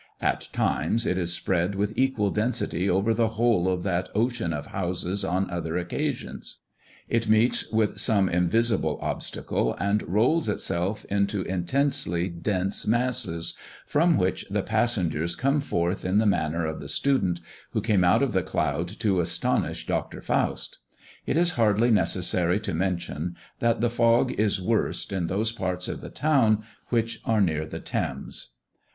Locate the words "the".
3.13-3.27, 14.49-14.63, 16.17-16.25, 16.79-16.87, 18.33-18.41, 23.81-23.89, 26.01-26.09, 27.67-27.79